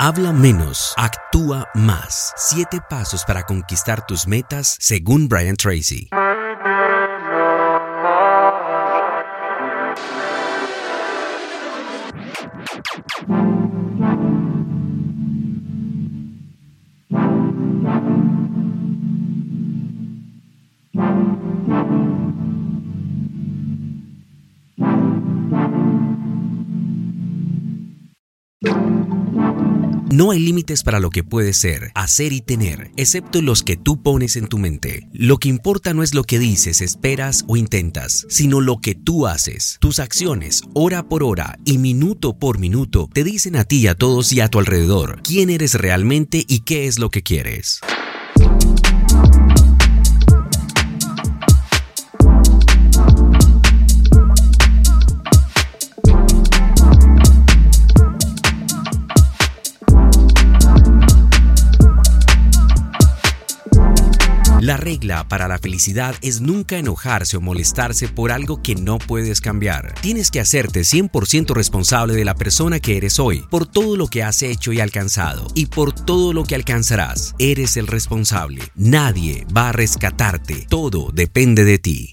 [0.00, 2.32] Habla menos, actúa más.
[2.36, 6.08] Siete pasos para conquistar tus metas según Brian Tracy.
[30.10, 34.02] No hay límites para lo que puedes ser, hacer y tener, excepto los que tú
[34.02, 35.06] pones en tu mente.
[35.12, 39.26] Lo que importa no es lo que dices, esperas o intentas, sino lo que tú
[39.26, 39.76] haces.
[39.80, 44.32] Tus acciones, hora por hora y minuto por minuto, te dicen a ti, a todos
[44.32, 47.80] y a tu alrededor quién eres realmente y qué es lo que quieres.
[64.60, 69.40] La regla para la felicidad es nunca enojarse o molestarse por algo que no puedes
[69.40, 69.94] cambiar.
[70.00, 74.24] Tienes que hacerte 100% responsable de la persona que eres hoy, por todo lo que
[74.24, 77.36] has hecho y alcanzado, y por todo lo que alcanzarás.
[77.38, 78.62] Eres el responsable.
[78.74, 80.66] Nadie va a rescatarte.
[80.68, 82.12] Todo depende de ti.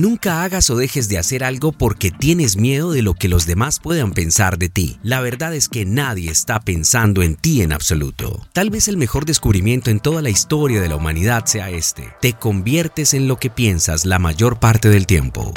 [0.00, 3.80] Nunca hagas o dejes de hacer algo porque tienes miedo de lo que los demás
[3.80, 4.98] puedan pensar de ti.
[5.02, 8.40] La verdad es que nadie está pensando en ti en absoluto.
[8.54, 12.14] Tal vez el mejor descubrimiento en toda la historia de la humanidad sea este.
[12.22, 15.52] Te conviertes en lo que piensas la mayor parte del tiempo.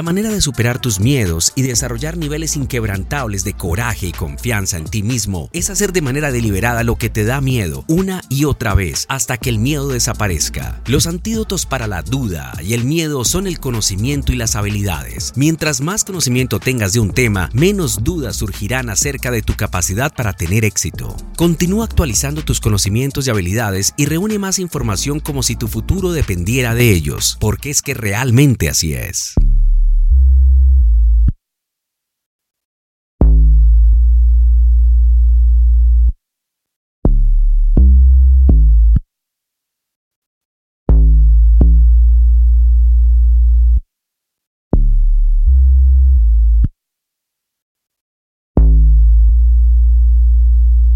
[0.00, 4.86] La manera de superar tus miedos y desarrollar niveles inquebrantables de coraje y confianza en
[4.86, 8.72] ti mismo es hacer de manera deliberada lo que te da miedo una y otra
[8.72, 10.80] vez hasta que el miedo desaparezca.
[10.86, 15.34] Los antídotos para la duda y el miedo son el conocimiento y las habilidades.
[15.36, 20.32] Mientras más conocimiento tengas de un tema, menos dudas surgirán acerca de tu capacidad para
[20.32, 21.14] tener éxito.
[21.36, 26.74] Continúa actualizando tus conocimientos y habilidades y reúne más información como si tu futuro dependiera
[26.74, 29.34] de ellos, porque es que realmente así es.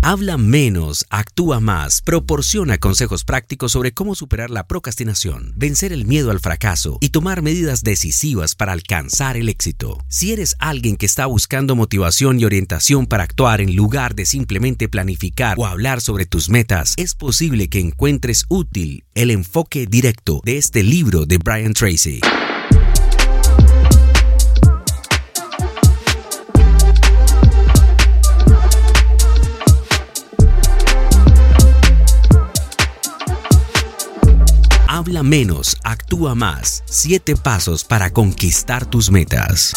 [0.07, 6.31] Habla menos, actúa más, proporciona consejos prácticos sobre cómo superar la procrastinación, vencer el miedo
[6.31, 10.05] al fracaso y tomar medidas decisivas para alcanzar el éxito.
[10.09, 14.91] Si eres alguien que está buscando motivación y orientación para actuar en lugar de simplemente
[14.91, 20.59] planificar o hablar sobre tus metas, es posible que encuentres útil el enfoque directo de
[20.59, 22.21] este libro de Brian Tracy.
[35.07, 36.83] Habla menos, actúa más.
[36.87, 39.75] Siete pasos para conquistar tus metas.